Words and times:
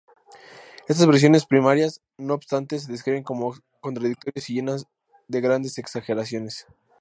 Estas 0.87 1.05
versiones 1.05 1.45
primarias, 1.45 2.01
no 2.17 2.33
obstante, 2.33 2.79
se 2.79 2.91
describen 2.91 3.21
como 3.21 3.53
contradictorias 3.81 4.49
y 4.49 4.55
llenas 4.55 4.87
de 5.27 5.41
grandes 5.41 5.77
exageraciones. 5.77 6.65